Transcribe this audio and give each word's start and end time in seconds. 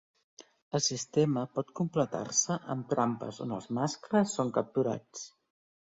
El 0.77 0.81
sistema 0.85 1.43
pot 1.59 1.69
completar-se 1.81 2.57
amb 2.77 2.89
trampes 2.95 3.43
on 3.47 3.55
els 3.59 3.69
mascles 3.81 4.37
són 4.39 4.55
capturats. 4.57 5.29